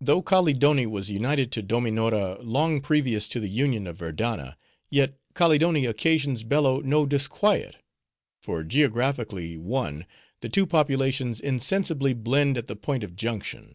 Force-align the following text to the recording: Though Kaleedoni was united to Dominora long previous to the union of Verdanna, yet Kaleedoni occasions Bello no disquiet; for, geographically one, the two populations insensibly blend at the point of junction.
Though 0.00 0.22
Kaleedoni 0.22 0.86
was 0.86 1.10
united 1.10 1.52
to 1.52 1.60
Dominora 1.62 2.38
long 2.40 2.80
previous 2.80 3.28
to 3.28 3.38
the 3.38 3.50
union 3.50 3.86
of 3.86 3.98
Verdanna, 3.98 4.56
yet 4.88 5.18
Kaleedoni 5.34 5.86
occasions 5.86 6.42
Bello 6.42 6.80
no 6.80 7.04
disquiet; 7.04 7.76
for, 8.40 8.64
geographically 8.64 9.58
one, 9.58 10.06
the 10.40 10.48
two 10.48 10.66
populations 10.66 11.38
insensibly 11.38 12.14
blend 12.14 12.56
at 12.56 12.66
the 12.66 12.76
point 12.76 13.04
of 13.04 13.14
junction. 13.14 13.74